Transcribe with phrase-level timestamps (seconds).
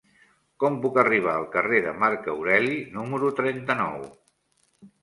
[0.63, 4.07] Com puc arribar al carrer de Marc Aureli número trenta-nou?